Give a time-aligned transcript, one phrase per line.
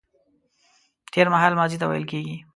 [1.13, 2.35] تېرمهال ماضي ته ويل کيږي